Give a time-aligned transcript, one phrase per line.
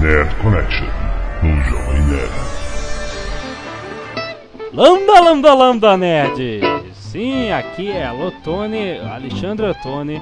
[0.00, 0.88] Nerd Connection,
[1.42, 2.30] no Jovem Nerd.
[4.72, 6.62] Lambda, lambda, lambda, nerds!
[6.94, 10.20] Sim, aqui é Alô Tony, Alexandre Tony,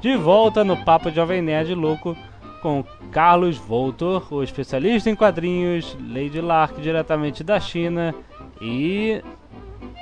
[0.00, 2.14] de volta no Papo Jovem Nerd Louco
[2.60, 8.14] com Carlos Voltor, o especialista em quadrinhos, Lady Lark, diretamente da China,
[8.60, 9.22] e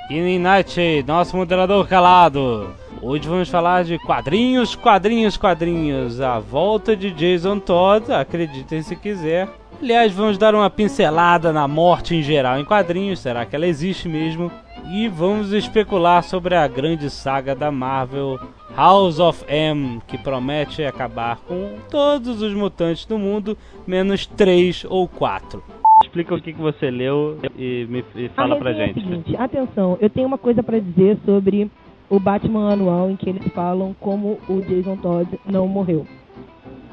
[0.09, 2.73] Inin Night, nosso moderador calado.
[3.01, 6.19] Hoje vamos falar de quadrinhos, quadrinhos, quadrinhos.
[6.19, 9.47] A volta de Jason Todd, acreditem se quiser.
[9.79, 14.09] Aliás, vamos dar uma pincelada na morte em geral em quadrinhos, será que ela existe
[14.09, 14.51] mesmo?
[14.89, 18.39] E vamos especular sobre a grande saga da Marvel
[18.75, 23.55] House of M, que promete acabar com todos os mutantes do mundo,
[23.85, 25.63] menos três ou quatro.
[26.03, 28.99] Explica o que, que você leu e me e fala a pra gente.
[28.99, 31.69] É a seguinte, atenção, eu tenho uma coisa pra dizer sobre
[32.09, 36.05] o Batman anual em que eles falam como o Jason Todd não morreu.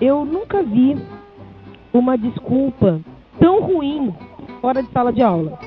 [0.01, 0.97] Eu nunca vi
[1.93, 3.01] uma desculpa
[3.39, 4.13] tão ruim
[4.61, 5.59] fora de sala de aula.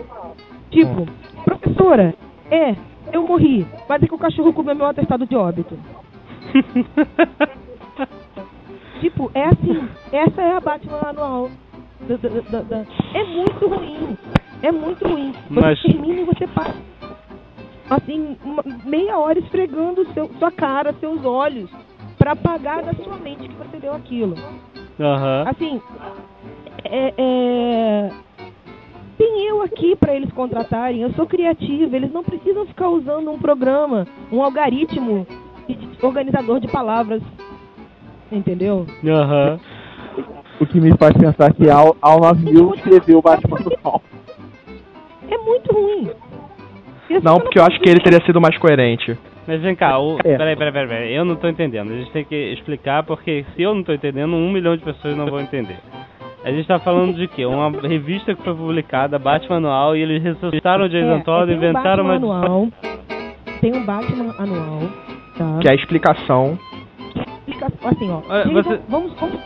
[0.69, 1.05] Tipo,
[1.45, 2.13] professora,
[2.51, 2.75] é,
[3.13, 5.77] eu morri, mas é que o cachorro comeu meu atestado de óbito.
[8.99, 11.49] Tipo, é assim, essa é a Batman anual.
[12.07, 14.17] Da- da- da- É muito ruim.
[14.63, 15.31] É muito ruim.
[15.49, 16.73] Você Mas- termina e você passa.
[17.89, 21.69] Assim, uma- meia hora esfregando seu, sua cara, seus olhos,
[22.17, 24.35] pra apagar da sua mente que você deu aquilo.
[24.99, 25.45] Aham.
[25.47, 25.81] Assim,
[26.83, 28.11] é, é,
[29.17, 31.01] tem eu aqui pra eles contratarem.
[31.01, 31.95] Eu sou criativa.
[31.95, 35.25] Eles não precisam ficar usando um programa, um algoritmo
[35.67, 37.21] de- organizador de palavras.
[38.31, 38.85] Entendeu?
[39.05, 39.59] Aham.
[40.59, 44.01] O que me faz pensar que Al, Al 9000 escreveu o Batman do Sol.
[45.29, 46.09] É muito ruim.
[47.09, 49.17] Isso Não, porque eu acho que ele teria sido mais coerente.
[49.47, 50.17] Mas vem cá, o...
[50.25, 50.35] É.
[50.37, 51.91] peraí, peraí, peraí, peraí, eu não tô entendendo.
[51.91, 55.15] A gente tem que explicar porque se eu não tô entendendo, um milhão de pessoas
[55.15, 55.77] não vão entender.
[56.43, 57.45] A gente tá falando de quê?
[57.45, 61.55] Uma revista que foi publicada, Batman Anual, e eles ressuscitaram o Jason É, Todd, tem
[61.55, 62.45] um inventaram Batman uma.
[62.45, 62.67] anual.
[63.61, 64.79] Tem um Batman anual.
[65.37, 65.59] Tá?
[65.61, 66.57] Que é a explicação.
[67.47, 68.21] Explica- Assim, ó.
[68.21, 69.39] Jason- você- Vamos, vamos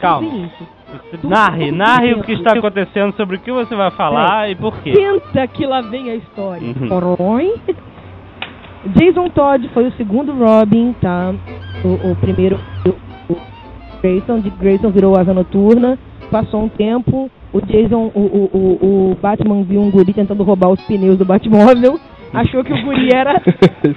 [0.00, 0.50] Calma.
[1.22, 4.92] Narre, narre o que está acontecendo, sobre o que você vai falar e por quê.
[4.92, 6.66] Tenta que lá vem a história.
[6.66, 6.88] Uhum.
[8.86, 11.34] Jason Todd foi o segundo Robin, tá?
[11.84, 13.10] O, o primeiro o,
[14.02, 15.98] Grayson, de Grayson virou Asa Noturna.
[16.30, 20.70] Passou um tempo, o Jason, o, o, o, o Batman viu um guri tentando roubar
[20.70, 21.98] os pneus do Batmóvel.
[22.32, 23.32] Achou que o guri era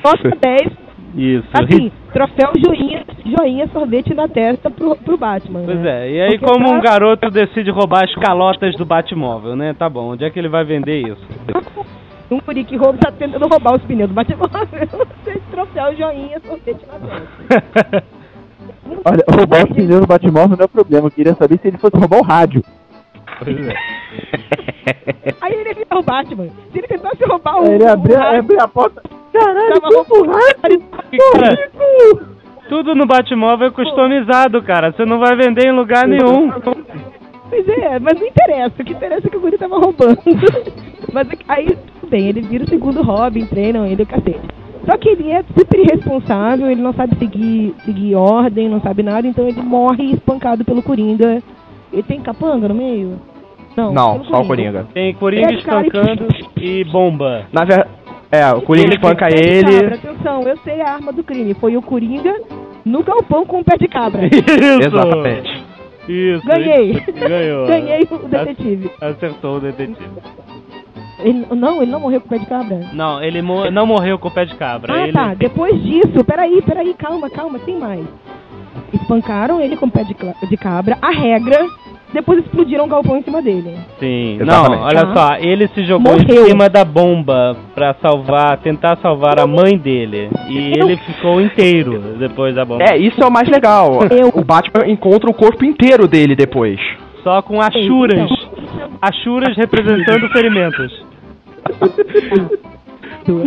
[0.03, 0.82] nota 10.
[1.15, 1.47] Isso.
[1.53, 5.61] Assim, troféu joinha, joinha sorvete na testa pro, pro Batman.
[5.63, 6.07] Pois né?
[6.07, 9.73] é, e aí Porque como pra- um garoto decide roubar as calotas do Batmóvel, né?
[9.73, 11.21] Tá bom, onde é que ele vai vender isso?
[12.31, 14.49] Um guri que rouba, tá tentando roubar os pneus do Batmóvel.
[15.51, 18.03] Troféu joinha sorvete na testa.
[19.05, 21.07] Olha, roubar os pneus do Batmóvel não é problema.
[21.07, 22.63] Eu queria saber se ele fosse roubar o rádio.
[23.43, 23.75] Pois é.
[25.41, 26.47] Aí ele viu o Batman.
[26.71, 27.65] Se ele tentasse roubar o.
[27.67, 29.03] Ele abriu, o rádio, abriu a porta.
[29.33, 30.83] Caralho, tava que roubando o rádio.
[31.33, 31.69] Cara,
[32.69, 34.91] tudo no Batmóvel é customizado, cara.
[34.91, 36.49] Você não vai vender em lugar nenhum.
[37.49, 38.81] Pois é, mas não interessa.
[38.81, 40.17] O que interessa é que o guri tava roubando.
[41.13, 44.39] mas é que- aí, tudo bem, ele vira o segundo Robin, treinam ele o cacete.
[44.85, 49.25] Só que ele é super irresponsável, ele não sabe seguir, seguir ordem, não sabe nada,
[49.27, 51.41] então ele morre espancado pelo Coringa.
[51.91, 53.19] Ele tem capanga no meio?
[53.77, 54.85] Não, Não, só o Coringa.
[54.93, 56.27] Tem Coringa É, cara, espancando
[56.57, 57.45] e bomba.
[57.51, 57.89] Na verdade.
[58.33, 59.71] É, o Coringa espanca Pé de ele.
[59.81, 61.53] Cabra, atenção, eu sei a arma do crime.
[61.53, 62.33] Foi o Coringa
[62.83, 64.25] no galpão com o pé de cabra.
[64.25, 64.87] Isso!
[64.87, 65.63] Exatamente.
[66.09, 66.45] Isso.
[66.45, 66.91] Ganhei.
[66.91, 67.13] isso.
[67.13, 67.67] Ganhou.
[67.69, 68.91] Ganhei o detetive.
[68.99, 70.09] Acertou o detetive.
[71.19, 72.79] Ele, não, ele não morreu com o pé de cabra.
[72.91, 74.93] Não, ele mo- não morreu com o pé de cabra.
[74.93, 75.13] Ah, ele...
[75.13, 75.33] tá.
[75.35, 78.03] Depois disso, peraí, peraí, calma, calma, tem mais.
[78.91, 80.15] Espancaram ele com o pé de,
[80.49, 81.65] de cabra, a regra,
[82.13, 83.75] depois explodiram o galpão em cima dele.
[83.99, 84.37] Sim.
[84.39, 84.79] Exatamente.
[84.79, 85.13] Não, olha Tá.
[85.15, 85.35] só.
[85.37, 86.43] Ele se jogou Morreu.
[86.45, 90.29] em cima da bomba pra salvar, tentar salvar a mãe dele.
[90.49, 92.83] E Eu- ele ficou inteiro depois da bomba.
[92.83, 93.99] É, isso é o mais legal.
[94.11, 96.79] Eu- O Batman encontra o corpo inteiro dele depois.
[97.23, 98.19] Só com achuras.
[98.19, 98.93] Então.
[99.01, 101.03] Achuras representando ferimentos.
[101.63, 103.39] Tá-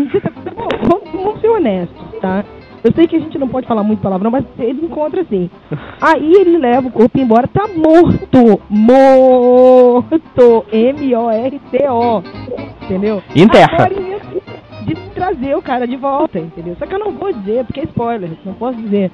[1.12, 2.44] vamos ser honestos, tá?
[2.84, 5.50] Eu sei que a gente não pode falar muito palavrão, mas ele encontra assim.
[6.00, 8.60] Aí ele leva o corpo embora, tá morto.
[8.68, 10.64] Morto.
[10.72, 12.22] M-O-R-T-O.
[12.82, 13.22] Entendeu?
[13.34, 13.88] Enterra.
[14.82, 16.76] De trazer o cara de volta, entendeu?
[16.78, 19.10] Só que eu não vou dizer, porque é spoiler, não posso dizer,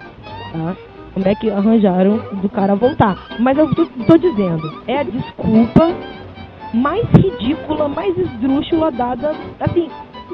[0.53, 0.77] tá?
[1.15, 3.17] Como é que arranjaram do cara voltar.
[3.39, 5.95] Mas eu tô, tô dizendo, é a desculpa
[6.75, 9.89] mais ridícula, mais esdrúxula dada, assim,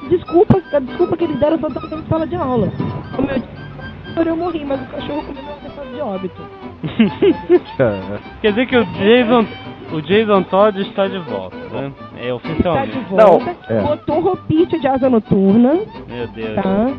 [0.09, 2.69] desculpa, a desculpa que eles deram só dentro de sala de aula.
[3.15, 6.43] Como eu disse, eu morri, mas o cachorro comeu meu atestado de óbito.
[8.41, 9.47] Quer dizer que o Jason,
[9.93, 11.93] o Jason Todd está de volta, né?
[12.17, 12.99] É Tá de oficialmente.
[13.11, 13.81] volta, é.
[13.83, 15.75] botou roupinha de asa noturna,
[16.09, 16.55] Meu Deus.
[16.57, 16.91] tá?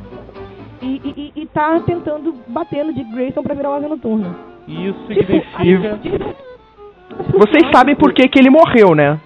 [0.81, 4.35] E, e, e- e tá tentando bater no Dick Grayson pra virar uma asa noturna.
[4.67, 5.94] Isso Tipo, significa.
[5.95, 9.19] a- Vocês sabem por que, que ele morreu, né?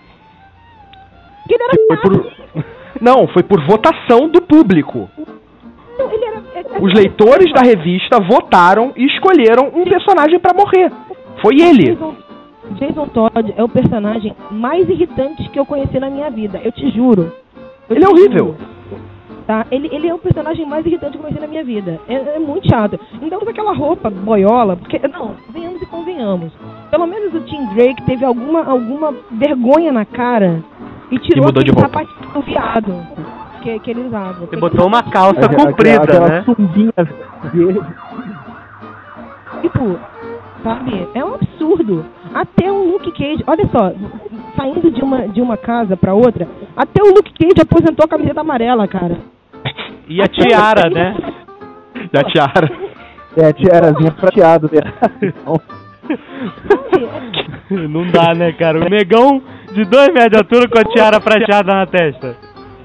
[1.48, 2.34] Que ele era Foi por...
[3.02, 5.10] Não, foi por votação do público.
[5.98, 6.44] Não, era.
[6.56, 10.92] é- é- Os leitores da revista votaram e escolheram um personagem pra morrer.
[11.42, 11.98] Foi ele.
[12.80, 16.62] Jason, Todd é o personagem mais irritante que eu conheci na minha vida.
[16.64, 17.32] Eu te juro.
[17.90, 18.46] Eu Ele é te horrível.
[18.58, 18.74] juro.
[19.46, 19.66] Tá?
[19.70, 22.00] Ele, ele é o personagem mais irritante que eu conheci na minha vida.
[22.08, 22.98] É, é muito chato.
[23.22, 24.98] Ainda usa aquela roupa boiola, porque.
[25.10, 26.54] Não, venhamos e convenhamos.
[26.90, 30.64] Pelo menos o Tim Drake teve alguma, alguma vergonha na cara
[31.12, 31.88] e tirou E mudou de roupa.
[31.90, 33.08] sapatinho viado
[33.62, 34.34] que, que ele usava.
[34.34, 36.44] Você Aquele botou uma calça Aquela- comprida, aquela né?
[37.54, 37.82] verde.
[39.62, 40.00] Tipo,
[40.64, 41.08] sabe?
[41.14, 42.06] É um absurdo.
[42.34, 43.94] Até o Luke Cage, olha só,
[44.58, 48.42] saindo de uma, de uma casa pra outra, até o Luke Cage aposentou a camiseta
[48.42, 49.18] amarela, cara.
[50.08, 51.16] E a tiara, né?
[52.12, 52.70] Da tiara.
[53.38, 54.94] É, tiarazinha prateado dela.
[55.22, 55.60] Então,
[56.68, 57.88] Sabe?
[57.88, 58.80] Não dá, né, cara?
[58.86, 59.42] O negão
[59.74, 62.36] de dois metros de altura com a tiara prateada na testa.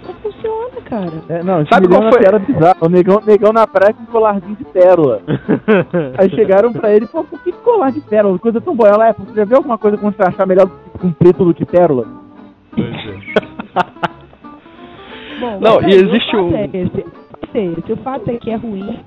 [0.06, 1.12] Não funciona, cara.
[1.29, 2.20] é, não, Sabe qual uma foi?
[2.20, 2.76] piada bizarra.
[2.81, 5.20] O negão, negão na praia com um colarzinho de pérola.
[6.19, 8.38] Aí chegaram pra ele, pô, por que colar de pérola?
[8.38, 8.88] Coisa tão boa.
[8.88, 10.69] Ela é, você já viu alguma coisa achar melhor
[10.99, 12.06] com preto do que pérola?
[15.40, 17.05] Bom, Não, e existe o um- é esse.
[17.55, 17.93] É esse.
[17.93, 18.99] O fato é que é ruim.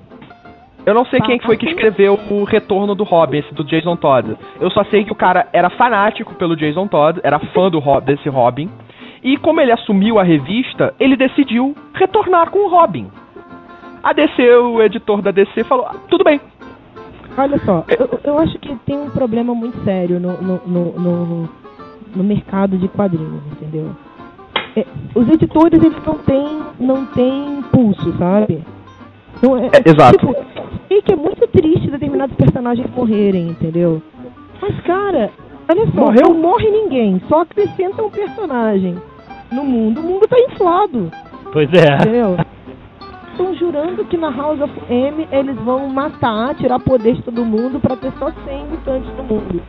[0.85, 3.95] Eu não sei quem que foi que escreveu o retorno do Robin, esse do Jason
[3.95, 4.35] Todd.
[4.59, 8.27] Eu só sei que o cara era fanático pelo Jason Todd, era fã do desse
[8.29, 8.69] Robin.
[9.23, 13.07] E como ele assumiu a revista, ele decidiu retornar com o Robin.
[14.01, 16.41] A DC, o editor da DC, falou: "Ah, tudo bem.
[17.37, 21.49] Olha só, eu, eu acho que tem um problema muito sério no, no, no, no,
[22.15, 23.95] no mercado de quadrinhos, entendeu?
[24.75, 24.85] É,
[25.15, 28.63] os editores, eles não têm, não têm pulso, sabe?
[29.41, 30.17] Não é, É, exato.
[30.17, 30.35] Tipo,
[30.87, 34.01] sei que é muito triste determinados personagens morrerem, entendeu?
[34.61, 35.31] Mas, cara,
[35.69, 36.29] olha só, Morreu?
[36.29, 38.95] não morre ninguém, só acrescenta um personagem
[39.51, 39.99] no mundo.
[40.01, 41.11] O mundo tá inflado.
[41.51, 41.95] Pois é.
[41.95, 42.37] Entendeu?
[43.31, 47.79] Estão jurando que na House of M eles vão matar, tirar poder de todo mundo
[47.79, 49.61] pra ter só 100 mutantes no mundo.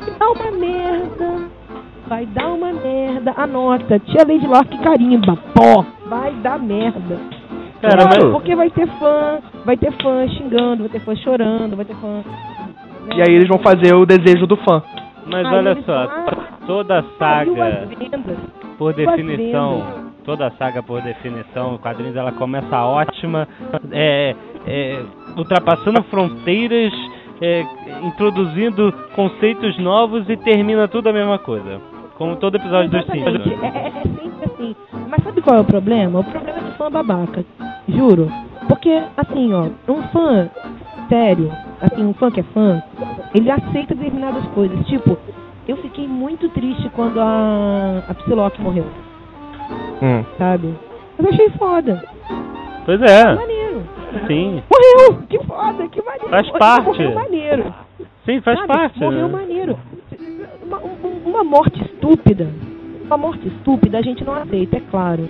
[0.00, 1.38] Vai dar uma merda.
[2.08, 3.32] Vai dar uma merda.
[3.36, 5.36] Anota, tia Lady Locke carimba.
[5.54, 5.84] Pó.
[6.08, 7.18] Vai dar merda.
[7.80, 11.84] Cara, mas- Porque vai ter fã, vai ter fã xingando, vai ter fã chorando, vai
[11.84, 12.08] ter fã.
[12.08, 12.24] né?
[13.16, 14.82] E aí eles vão fazer o desejo do fã.
[15.26, 16.26] Mas Aí olha só, ah,
[16.66, 17.86] toda saga,
[18.78, 19.82] por definição,
[20.24, 23.46] toda saga por definição, quadrinhos ela começa ótima,
[23.92, 24.34] é,
[24.66, 25.02] é,
[25.36, 26.92] ultrapassando fronteiras,
[27.40, 27.64] é,
[28.02, 31.80] introduzindo conceitos novos e termina tudo a mesma coisa.
[32.18, 33.42] Como todo episódio dos Exatamente.
[33.48, 33.62] Simpsons.
[33.62, 34.76] É, é- é sempre assim.
[35.08, 36.20] Mas sabe qual é o problema?
[36.20, 37.44] O problema é do fã babaca.
[37.92, 38.30] Juro.
[38.68, 40.48] Porque, assim, ó, um fã
[41.08, 41.50] sério,
[41.80, 42.82] assim, um fã que é fã,
[43.34, 44.86] ele aceita determinadas coisas.
[44.86, 45.18] Tipo,
[45.66, 48.86] eu fiquei muito triste quando a, a Psylocke morreu,
[50.02, 50.24] Hum.
[50.38, 50.74] sabe?
[51.18, 52.02] Eu achei foda.
[52.84, 53.82] Pois é, Maneiro.
[54.26, 55.22] sim, Morreu!
[55.28, 56.30] Que foda, que maneiro.
[56.30, 56.86] Faz parte.
[56.86, 57.74] Morreu maneiro.
[58.24, 58.68] sim, faz Sabe?
[58.68, 59.00] parte.
[59.00, 59.32] Morreu né?
[59.38, 59.78] maneiro.
[60.64, 62.48] Uma, um- uma morte estúpida.
[63.04, 65.28] Uma morte estúpida a gente não aceita, é claro.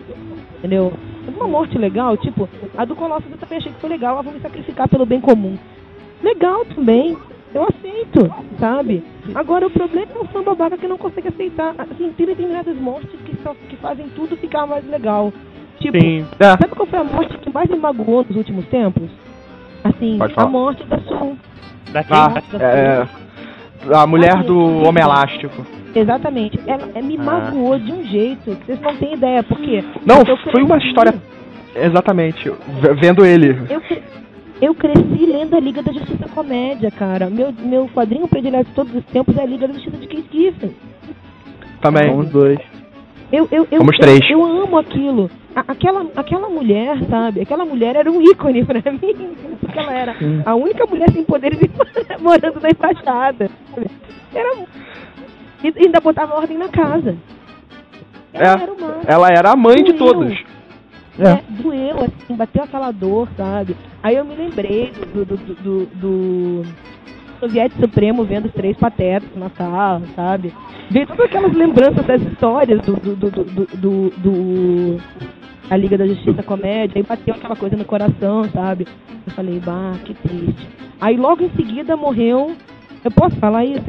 [0.58, 0.92] Entendeu?
[1.36, 4.32] Uma morte legal, tipo, a do Colossus eu também achei que foi legal, ela vou
[4.32, 5.56] me sacrificar pelo bem comum.
[6.22, 7.16] Legal também.
[7.52, 9.02] Eu aceito, sabe?
[9.34, 11.74] Agora o problema é o fã babaca que não consegue aceitar.
[11.78, 15.32] Assim, tem determinadas mortes que, só, que fazem tudo ficar mais legal.
[15.80, 19.10] Tipo, Sim, É, sabe qual foi a morte que mais me magoou nos últimos tempos?
[19.82, 21.36] Assim, a morte da Sul.
[21.90, 22.12] daqui.
[22.12, 23.08] ah, é,
[23.96, 25.66] a mulher do Homem Elástico.
[25.94, 26.58] Exatamente.
[26.66, 27.22] Ela, ela me Ah.
[27.22, 29.42] magoou de um jeito que vocês não têm ideia.
[29.42, 31.14] Porque Não, eu foi uma cresci- história.
[31.74, 32.52] Exatamente.
[33.00, 33.56] Vendo ele.
[33.70, 34.02] Eu, cre-
[34.60, 37.28] eu cresci lendo a Liga da Justiça Comédia, cara.
[37.30, 40.26] Meu, meu quadrinho predileto de todos os tempos é a Liga da Justiça de Keith
[40.32, 40.74] Giffen.
[41.80, 42.10] Também.
[42.10, 42.58] Somos dois.
[43.32, 44.30] Eu, eu, eu, Somos eu- três.
[44.30, 45.30] Eu, amo aquilo.
[45.54, 47.40] A- aquela, aquela mulher, sabe?
[47.40, 49.34] Aquela mulher era um ícone pra mim.
[49.60, 51.58] Porque ela era a única mulher sem poderes
[52.20, 53.48] morando na embaixada.
[54.34, 54.56] Era.
[55.62, 57.16] E ainda botava ordem na casa.
[58.32, 58.96] Ela É, era uma.
[59.06, 60.14] Ela era a mãe de Doeu.
[60.14, 60.38] todos.
[61.18, 61.32] É.
[61.32, 63.76] É, doeu, assim, bateu aquela dor, sabe?
[64.02, 66.66] Aí eu me lembrei do, do, do, do, do
[67.40, 70.54] Soviete Supremo vendo os três patetas na sala, sabe?
[70.90, 75.00] Veio todas aquelas lembranças das histórias do, do, do, do, do, do-
[75.68, 78.86] a Liga da Justiça Comédia, aí bateu aquela coisa no coração, sabe?
[79.26, 80.66] Eu falei, bah, que triste.
[81.00, 82.56] Aí logo em seguida morreu
[83.04, 83.84] Eu posso falar isso?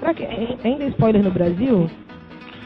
[0.00, 1.90] Será que é- ainda é spoiler no Brasil?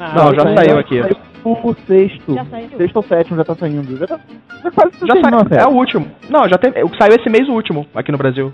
[0.01, 1.01] Ah, Não, já Saiu- saiu aqui.
[1.03, 2.35] saiu O sexto.
[2.35, 2.69] Já saiu?
[2.77, 3.97] Sexto ou sétimo já tá saindo.
[3.97, 4.21] Já tá.
[4.63, 5.39] Já quase Já saiu.
[5.41, 5.65] É série.
[5.65, 6.07] o último.
[6.31, 6.71] Não, já tem.
[6.85, 8.53] o que Saiu esse mês o último aqui no Brasil.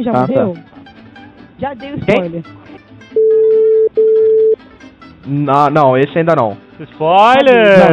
[0.00, 0.56] Já Ah, morreu?
[1.60, 2.14] Já dei o Quem?
[2.14, 2.42] spoiler.
[5.26, 6.56] Não, não, esse ainda não.
[6.80, 7.78] Spoiler!
[7.78, 7.90] Não,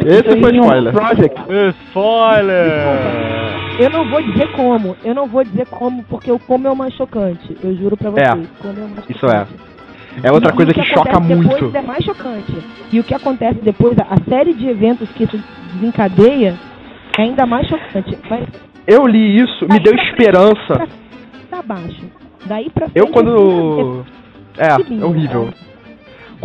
[0.00, 0.92] Esse foi spoiler.
[0.92, 1.40] Project.
[1.88, 3.43] Spoiler!
[3.78, 4.96] Eu não vou dizer como.
[5.04, 7.56] Eu não vou dizer como, porque o como é o mais chocante.
[7.62, 8.48] Eu juro pra vocês.
[8.60, 9.46] como é o mais Isso é.
[10.22, 11.76] É outra E coisa o que choca muito.
[11.76, 12.56] É mais chocante.
[12.92, 15.38] E o que acontece depois, a série de eventos que isso
[15.72, 16.54] desencadeia,
[17.18, 18.16] é ainda mais chocante.
[18.30, 18.46] Mas
[18.86, 20.86] Eu li isso, me deu esperança.
[21.50, 22.04] tá abaixo.
[22.46, 24.04] Daí pra Eu frente, quando.
[24.56, 25.48] É, é horrível.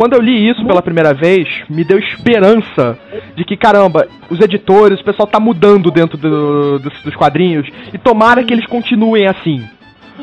[0.00, 2.98] Quando eu li isso pela primeira vez, me deu esperança
[3.36, 7.68] de que, caramba, os editores, o pessoal tá mudando dentro do- dos, dos quadrinhos.
[7.92, 9.62] E tomara que eles continuem assim.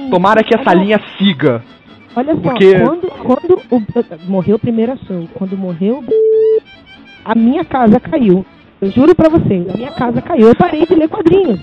[0.10, 1.62] Tomara que essa linha siga.
[2.16, 3.84] Olha só, porque- quando, quando o,
[4.28, 6.04] morreu o primeiro assunto, quando morreu
[7.24, 8.44] a minha casa caiu.
[8.82, 10.48] Eu juro pra vocês, a minha casa caiu.
[10.48, 11.60] Eu parei de ler quadrinhos.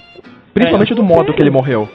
[0.52, 1.88] Principalmente do modo que ele morreu.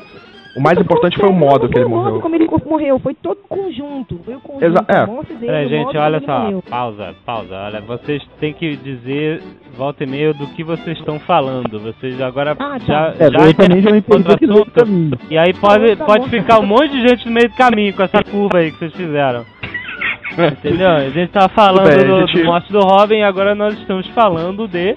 [0.58, 2.20] O mais importante foi o modo que ele o morreu.
[2.22, 4.20] como ele morreu, foi todo o conjunto.
[4.26, 5.06] Foi o conjunto, Exa- é.
[5.06, 6.40] dele, Peraí, gente, olha só.
[6.40, 6.64] morreu.
[6.68, 7.56] Pausa, pausa.
[7.56, 9.42] Olha, vocês têm que dizer
[9.78, 11.80] volta e meia do que vocês estão falando.
[11.80, 12.80] Vocês agora Ah, tá.
[12.80, 14.72] já, É, já eu também já me perdi assunto.
[14.72, 15.12] caminho.
[15.30, 18.02] E aí pode, Tá pode ficar um monte de gente no meio do caminho com
[18.04, 19.46] essa curva aí que vocês fizeram.
[20.52, 20.90] Entendeu?
[20.90, 24.08] A gente tava falando bem, do, gente- do morte do Robin e agora nós estamos
[24.08, 24.96] falando de.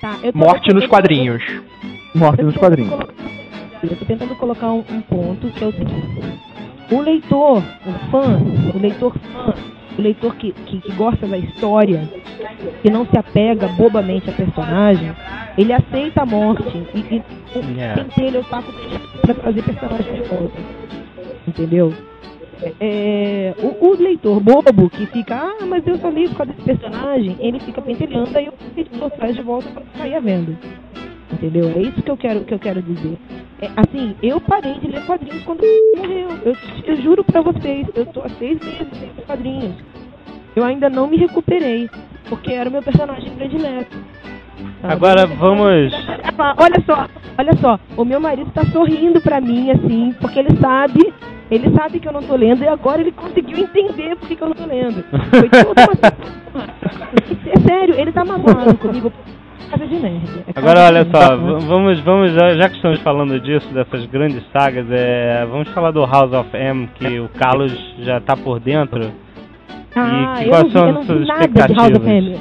[0.00, 1.42] Tá, eu tô- Morte nos quadrinhos.
[2.14, 2.94] Morte nos quadrinhos.
[3.82, 6.38] Eu tô tentando colocar um, um ponto que é o seguinte.
[6.90, 8.38] O leitor, o fã,
[8.74, 9.54] o leitor fã,
[9.98, 12.08] o leitor que, que, que gosta da história,
[12.82, 15.12] que não se apega bobamente a personagem,
[15.58, 17.22] ele aceita a morte e, e
[17.56, 18.04] Yeah.
[18.04, 18.70] tem dele eu taco
[19.22, 20.60] pra trazer personagem de volta.
[21.48, 21.94] Entendeu?
[22.62, 26.52] É, é, o, o leitor bobo que fica, ah, mas eu só li por causa
[26.52, 30.52] desse personagem, ele fica pentelhando, aí o editor traz de volta pra sair a venda.
[31.32, 31.72] Entendeu?
[31.76, 33.18] É isso que eu quero, que eu quero dizer.
[33.60, 35.62] É, assim, eu parei de ler quadrinhos quando
[35.96, 36.28] morreu.
[36.44, 39.74] Eu, eu juro pra vocês, eu tô há seis meses sem ler quadrinhos.
[40.54, 41.88] Eu ainda não me recuperei,
[42.28, 43.96] porque era o meu personagem predileto.
[44.82, 44.92] sabe?
[44.92, 45.92] Agora vamos.
[46.38, 47.08] Ah, Olha só,
[47.38, 51.12] olha só, o meu marido tá sorrindo pra mim, assim, porque ele sabe,
[51.50, 54.48] ele sabe que eu não tô lendo e agora ele conseguiu entender por que eu
[54.48, 55.02] não tô lendo.
[55.30, 56.66] Foi toda uma...
[57.46, 59.12] É sério, ele tá mamando comigo.
[59.70, 60.44] Casa de nerd.
[60.46, 61.10] É Agora olha nerd.
[61.10, 66.04] só, vamos, vamos, já que estamos falando disso, dessas grandes sagas, é, vamos falar do
[66.04, 69.12] House of M, que o Carlos já tá por dentro.
[69.94, 72.40] Ah, e quais são as suas expectativas?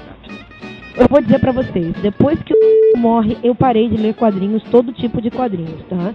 [0.98, 2.58] Eu vou dizer pra vocês, depois que o
[2.96, 6.14] morre, eu parei de ler quadrinhos, todo tipo de quadrinhos, tá?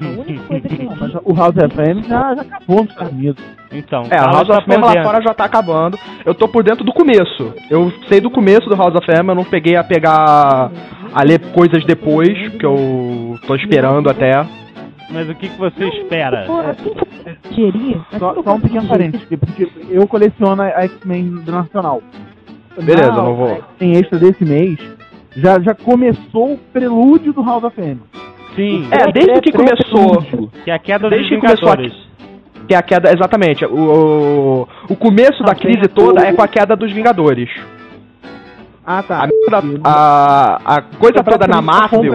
[0.00, 1.18] A única coisa que eu vi...
[1.24, 3.44] o House FM já, já acabou nos Estados Unidos.
[3.72, 5.98] Então, É, a Carlos House tá of M por lá fora já tá acabando.
[6.24, 7.54] Eu tô por dentro do começo.
[7.70, 10.70] Eu sei do começo do House of M, eu não peguei a pegar.
[11.12, 14.44] a ler coisas depois, que eu tô esperando até.
[15.10, 16.46] Mas o que, que você espera?
[18.18, 22.00] Só, só um pequeno parênteses, porque eu coleciono a X-Men do Nacional.
[22.80, 23.60] Beleza, não vou.
[23.78, 24.78] Tem extra desse mês,
[25.36, 28.00] já, já começou o prelúdio do House of M.
[28.56, 30.50] Sim, É, desde que começou.
[30.64, 32.10] que é a queda dos desde que começou a- Vingadores.
[32.68, 33.64] Que é a queda, exatamente.
[33.64, 33.74] O,
[34.88, 37.48] o, o começo da Ah, crise toda é com a queda dos Vingadores.
[38.86, 39.28] Ah, tá.
[39.84, 42.14] A, a coisa toda na Marvel.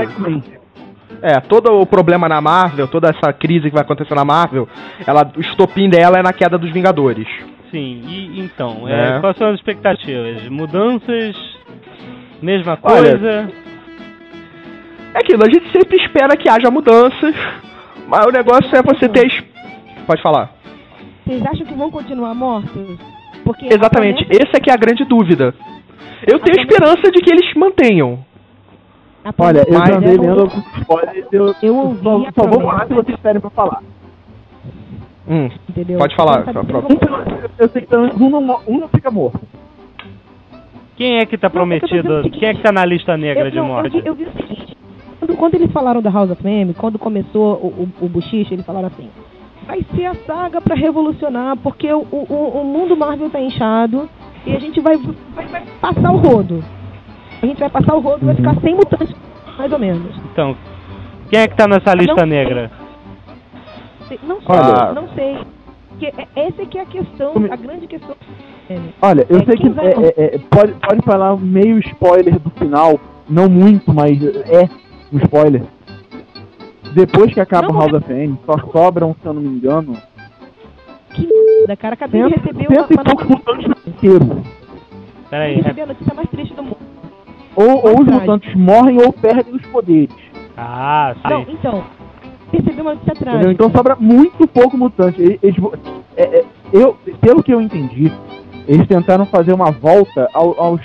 [1.22, 4.68] É, todo o problema na Marvel, toda essa crise que vai acontecer na Marvel,
[5.08, 7.28] ela, o estopim dela é na queda dos Vingadores.
[7.72, 9.20] Sim, e então, é, É.
[9.20, 10.48] quais são as expectativas?
[10.50, 11.36] Mudanças?
[12.46, 13.50] Mesma Olha, coisa?
[15.16, 17.34] É aquilo, a gente sempre espera que haja mudanças,
[18.08, 19.26] mas o negócio é você ter.
[19.26, 19.44] es-
[20.06, 20.52] Pode falar.
[21.26, 23.00] Vocês acham que vão continuar mortos?
[23.44, 25.56] Porque Exatamente, essa é que é a grande dúvida.
[26.28, 28.24] Eu tenho A esperança de que eles mantenham.
[29.40, 30.52] Olha, eu já andei é- lendo
[31.32, 33.82] eu, Eu ouvi só, a só vou falar se vocês esperem pra falar.
[35.28, 35.98] Hum, Entendeu?
[35.98, 36.64] Pode falar, Então,
[37.58, 39.40] eu sei que pelo menos um não, um não fica morto.
[40.96, 42.18] Quem é que tá Não, o prometido?
[42.24, 43.96] seguinte, Quem é que tá na lista negra eu, de não, morte?
[43.98, 44.78] Eu vi, eu vi o seguinte,
[45.20, 48.66] quando, quando eles falaram da House of M, quando começou o, o, o buchiche, eles
[48.66, 49.10] falaram assim,
[49.68, 54.10] vai ser a saga pra revolucionar, porque o, o, o mundo Marvel tá inchado
[54.46, 56.64] e a gente vai, vai, vai passar o rodo.
[57.42, 59.14] A gente vai passar o rodo e vai ficar sem mutantes,
[59.58, 60.16] mais ou menos.
[60.32, 60.56] Então,
[61.30, 62.72] quem é que tá nessa lista Não- negra?
[64.08, 65.38] Sei- Não sei, Olha- não sei.
[66.02, 68.16] É- essa é que é a questão, a grande questão.
[68.70, 72.40] É, Olha, eu É, sei que vai- é, é, é, pode, pode falar meio spoiler
[72.40, 74.18] do final, não muito, mas
[74.50, 74.68] é
[75.14, 75.64] um spoiler.
[76.94, 79.96] depois que acaba Não, o House of M, só sobram, se eu não me engano,
[81.14, 81.94] Que merda, cara.
[81.94, 83.38] Acabei de cento, receber uma, cento e uma poucos notícia.
[83.70, 84.28] mutantes inteiros.
[85.30, 86.78] Peraí, Recebi a notícia mais triste do mundo.
[87.56, 90.16] Ou, ou os mutantes morrem ou perdem os poderes.
[90.58, 91.52] Ah, Não, sim.
[91.54, 91.84] então.
[92.52, 93.52] Recebi uma notícia trágica.
[93.52, 95.22] Então sobra muito pouco mutante.
[95.22, 95.74] Eles- eles vo-
[96.18, 98.12] é, é, eu, pelo que eu entendi,
[98.68, 100.82] eles tentaram fazer uma volta ao- aos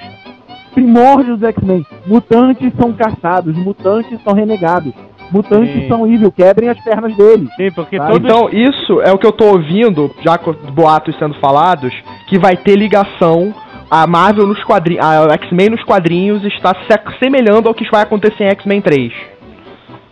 [0.74, 1.84] primórdios do X-Men.
[2.06, 4.92] Mutantes são caçados, mutantes são renegados,
[5.32, 5.88] mutantes Sim.
[5.88, 7.48] são evil, quebrem as pernas deles.
[7.56, 8.24] Sim, porque Ah, todos.
[8.24, 11.92] Então, isso é o que eu tô ouvindo, já com boatos sendo falados,
[12.28, 13.52] que vai ter ligação.
[13.92, 15.04] A Marvel nos quadrinhos.
[15.04, 19.12] A X-Men nos quadrinhos está se semelhando ao que vai acontecer em X-Men 3.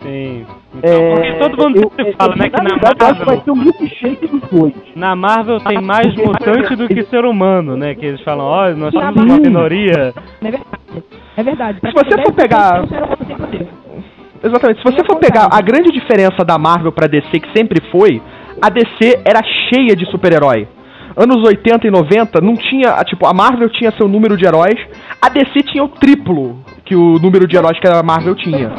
[0.02, 0.47] Sim.
[0.83, 3.37] É, porque todo mundo eu- sempre eu- fala, né, que na eu acho que vai
[3.37, 4.75] Marvel, ser um milkshake dos dois.
[4.95, 7.95] na Marvel tem mais Porque- mutante do que ser humano, né?
[7.97, 10.14] Que eles falam, ó, nós somos uma minoria.
[10.40, 11.05] Não é verdade.
[11.37, 11.78] É verdade.
[11.85, 12.85] Se você for pegar-.
[14.43, 14.78] Exatamente.
[14.81, 18.23] Se você for pegar a grande diferença da Marvel pra DC, que sempre foi,
[18.62, 20.69] a DC era cheia de super-herói.
[21.18, 24.78] Anos 80 e 90 não tinha, tipo, a Marvel tinha seu número de heróis,
[25.20, 28.70] a DC tinha o triplo que o número de heróis que a Marvel tinha.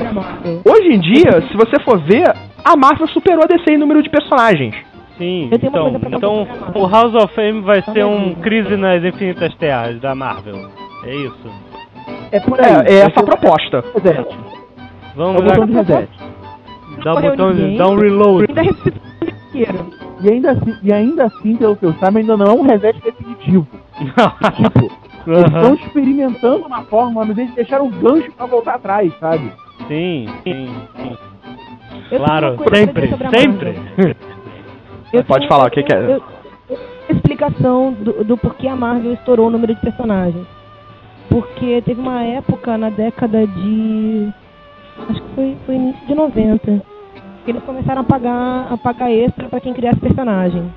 [0.64, 4.10] Hoje em dia, se você for ver, a Marvel superou a DC em número de
[4.10, 4.74] personagens.
[5.18, 8.34] Sim, então, então o House of Fame vai ser um.
[8.36, 10.70] Crise nas Infinitas Terras da Marvel.
[11.04, 11.52] É isso.
[12.32, 12.72] É por aí.
[12.88, 13.84] É, é essa a proposta.
[13.94, 14.18] reset.
[14.18, 14.26] É
[15.18, 16.10] Vamos o botão de lá, reset.
[17.04, 17.78] dá o Correu botão de ninguém.
[17.78, 18.48] dá um reload.
[20.22, 23.00] E ainda, assim, e ainda assim, pelo que eu saiba, ainda não é um reset
[23.02, 23.66] definitivo.
[24.00, 29.52] Tipo, eles estão experimentando uma forma, mas eles deixaram o gancho pra voltar atrás, sabe?
[29.88, 31.18] Sim, sim, sim.
[32.12, 33.86] Eu Claro, sempre, sempre.
[35.28, 35.98] Pode falar, o que que é?
[36.06, 36.24] eu-
[36.70, 40.48] eu- explicação do, do porquê a Marvel estourou o número de personagens.
[41.30, 44.30] Porque teve uma época na década de.
[45.10, 46.82] Acho que foi, foi início de 90.
[47.50, 50.72] Que eles começaram a pagar, a pagar extra pra quem criasse personagem.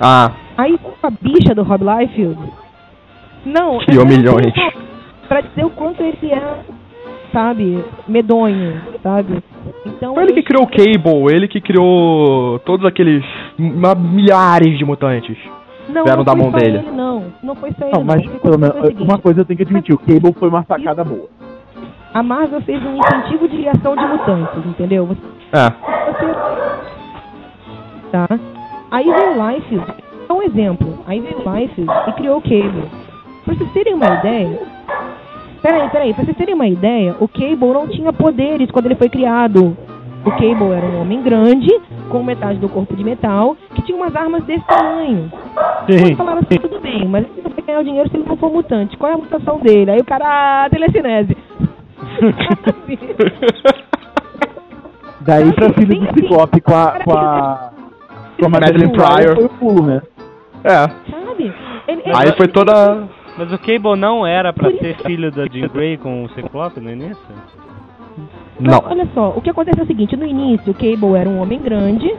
[0.00, 2.38] Ah, Aí a bicha do Rob Liefeld.
[3.44, 4.54] Não, Criou não milhões.
[5.26, 6.60] Pra dizer o quanto ele é,
[7.32, 9.42] sabe, medonho, sabe?
[9.84, 10.14] Então.
[10.14, 13.24] foi ele que criou o Cable, ele que criou todos aqueles
[13.58, 15.36] milhares de mutantes.
[15.88, 16.78] Não, vieram não da foi mão só dele.
[16.78, 17.96] Ele, não, não foi só ele.
[17.96, 20.48] Não, mas O que pelo menos, uma coisa eu tenho que admitir, o Cable foi
[20.48, 21.28] uma sacada boa.
[22.14, 25.04] A Marvel fez um incentivo de criação de mutantes, entendeu?
[25.06, 25.20] Você,
[25.52, 25.70] É.
[26.12, 26.34] você-
[28.10, 28.28] tá?
[28.90, 29.84] Aí veio o Liefeld,
[30.28, 30.98] é um exemplo.
[31.06, 32.84] Aí veio o Liefeld e criou o Cable.
[33.44, 34.58] Pra vocês terem uma ideia.
[35.62, 39.08] Peraí, peraí, pra vocês terem uma ideia, o Cable não tinha poderes quando ele foi
[39.08, 39.76] criado.
[40.24, 41.68] O Cable era um homem grande,
[42.08, 45.30] com metade do corpo de metal, que tinha umas armas desse tamanho.
[45.88, 46.14] Sim.
[46.16, 48.52] Falaram assim, tudo bem, mas ele não vai ganhar o dinheiro se ele não for
[48.52, 48.96] mutante.
[48.96, 49.90] Qual é a mutação dele?
[49.92, 51.36] Aí o cara, ah, telecinese.
[55.20, 56.20] Daí pra filho do.
[56.20, 56.98] Ciclope com a.
[57.04, 57.70] com a.
[58.38, 59.34] com a Madeline Pryor.
[59.36, 60.02] Foi o pulo, né?
[60.64, 60.70] É.
[61.10, 61.52] Sabe?
[61.88, 63.08] Ele, ele- Aí foi toda.
[63.38, 66.90] Mas o Cable não era pra ser filho da Jean Grey com o Ciclope no
[66.90, 67.18] início?
[68.58, 68.82] Não.
[68.88, 71.60] Olha só, o que aconteceu é o seguinte, no início o Cable era um homem
[71.60, 72.14] grande,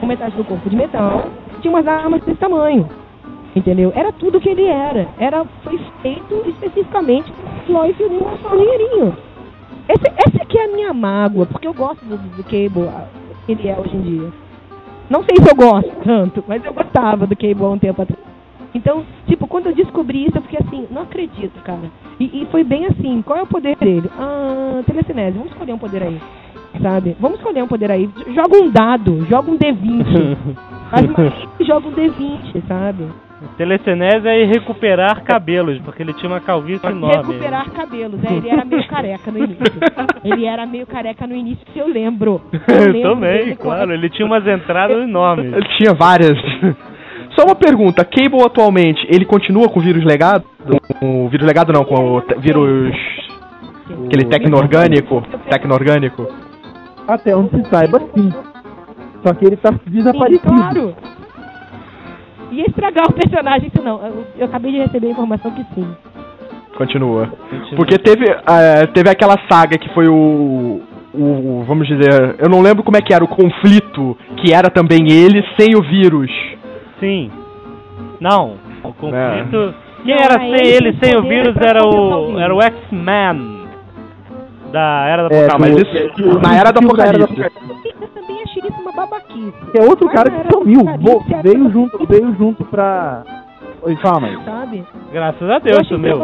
[0.00, 1.26] com metade do corpo de metal,
[1.60, 2.88] tinha umas armas desse tamanho.
[3.54, 3.92] Entendeu?
[3.94, 5.06] Era tudo que ele era.
[5.18, 7.32] Era, foi feito especificamente
[7.68, 9.16] Lois e um só dinheirinho.
[9.88, 13.06] Esse, essa aqui é a minha mágoa, porque eu gosto do, do Cable, ah,
[13.44, 14.32] que ele é hoje em dia.
[15.08, 18.20] Não sei se eu gosto tanto, mas eu gostava do Cable há um tempo atrás.
[18.74, 21.90] Então, tipo, quando eu descobri isso, eu fiquei assim, não acredito, cara.
[22.20, 24.10] E, e foi bem assim, qual é o poder dele?
[24.18, 26.20] Ah, telecinese, vamos escolher um poder aí.
[26.82, 27.16] Sabe?
[27.18, 28.10] Vamos escolher um poder aí.
[28.34, 30.36] Joga um dado, joga um D20.
[30.90, 31.32] Faz uma
[31.64, 33.06] joga um D20, sabe?
[33.58, 37.34] Telecinese é recuperar cabelos, porque ele tinha uma calvície enorme.
[37.34, 38.24] Recuperar cabelos.
[38.24, 39.56] É, ele era meio careca no início.
[40.24, 42.40] Ele era meio careca no início, se eu lembro.
[42.52, 43.92] Eu lembro Também, dele claro.
[43.92, 45.52] Ele tinha umas entradas enormes.
[45.52, 46.36] Ele tinha várias.
[47.38, 50.44] Só uma pergunta, Cable atualmente, ele continua com o vírus legado?
[50.98, 52.96] Com o vírus legado não, com o vírus.
[54.06, 55.22] aquele tecno-orgânico?
[55.50, 56.26] Tecno-orgânico?
[57.06, 58.32] Até onde se saiba, sim.
[59.24, 60.48] Só que ele tá Sim, desaparecido.
[60.48, 60.94] claro.
[62.52, 64.04] Ia estragar o personagem, isso não.
[64.04, 65.86] Eu, eu acabei de receber a informação que sim.
[66.76, 67.32] Continua.
[67.74, 70.82] Porque teve, eh, teve aquela saga que foi o,
[71.14, 71.64] o.
[71.66, 72.36] Vamos dizer.
[72.38, 75.82] Eu não lembro como é que era o conflito, que era também ele sem o
[75.82, 76.30] vírus.
[77.00, 77.30] Sim.
[78.20, 79.74] Não, o conflito.
[80.04, 82.26] Quem Não, era aí sem ele ele, sem o vírus, era o o.
[82.26, 82.42] vírus.
[82.42, 83.55] Era o X-Men.
[84.72, 86.22] Da Era da É, mas isso.
[86.22, 87.40] do- Na era do Apocalipse.
[87.40, 89.54] Eu também achei isso uma babaquice.
[89.78, 90.80] É outro cara que sumiu.
[90.80, 91.72] Apocalipse, era veio Apocalipse.
[91.72, 93.22] junto, veio junto pra.
[93.82, 94.38] Oi, fala, mãe.
[94.44, 94.84] Sabe?
[95.12, 96.16] Graças a eu Deus, sumiu.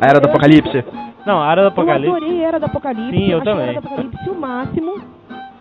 [0.00, 0.84] A Era do Apocalipse.
[1.26, 2.16] Não, a Era do Eu Apocalipse.
[2.16, 3.10] adorei Era do Apocalipse.
[3.16, 3.68] Sim, eu achei também.
[3.70, 4.94] Era do Apocalipse o máximo.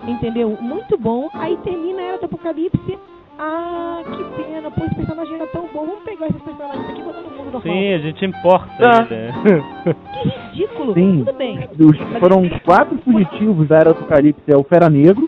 [0.08, 0.58] Entendeu?
[0.60, 1.30] Muito bom.
[1.34, 2.98] Aí termina a Era do Apocalipse.
[3.40, 4.70] Ah, que pena.
[4.72, 5.86] Pô, esse personagem era tão bom.
[5.86, 7.62] Vamos pegar esses personagens aqui e botar no mundo normal.
[7.62, 9.08] Sim, a gente importa Ah.
[9.10, 9.96] ele.
[10.22, 10.94] Que ridículo.
[10.94, 11.24] Sim.
[11.26, 11.60] Tudo bem.
[11.80, 14.42] Os, foram quatro fugitivos da Era do Apocalipse.
[14.48, 15.28] É o Fera Negro,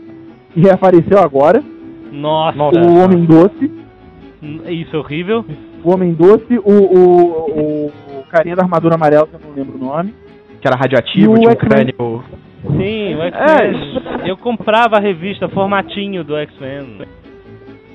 [0.53, 1.63] que reapareceu agora.
[2.11, 2.57] Nossa.
[2.59, 3.71] O Homem Doce.
[4.69, 5.43] isso é horrível.
[5.83, 9.75] O Homem Doce, o, o, o, o carinha da armadura amarela, que eu não lembro
[9.77, 10.13] o nome.
[10.61, 12.23] Que era radioativo, tinha um crânio.
[12.77, 14.27] Sim, o É, X-Men.
[14.29, 16.99] Eu comprava a revista formatinho do X-Men.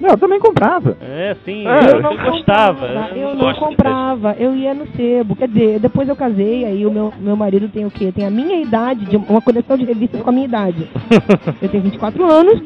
[0.01, 0.97] Não, eu também comprava.
[1.01, 1.91] É, sim, É.
[1.93, 2.87] eu, eu gostava.
[2.87, 5.35] comprava, Eu não comprava, eu ia no sebo.
[5.35, 8.13] Quer dizer, depois eu casei, aí o meu, meu marido tem o quê?
[8.13, 10.89] Tem a minha idade, de uma coleção de revistas com a minha idade.
[11.61, 12.63] Eu tenho 24 anos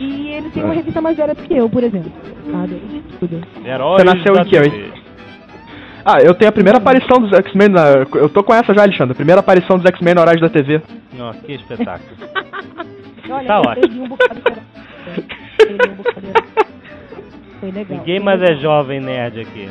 [0.00, 2.10] e ele tem uma revista mais velha do que eu, por exemplo.
[2.68, 3.40] De tudo.
[3.64, 4.92] Heróis Você nasceu em que, TV.
[6.04, 7.88] Ah, eu tenho a primeira aparição dos X-Men na.
[8.14, 9.14] Eu tô com essa já, Alexandre.
[9.14, 10.82] Primeira aparição dos X-Men na Horário da TV.
[11.16, 12.10] Nossa, que espetáculo.
[13.30, 13.80] Olha, Tá eu ótimo.
[13.80, 14.40] perdi um bocado
[17.60, 17.98] foi legal.
[17.98, 19.68] Ninguém mais é jovem nerd aqui.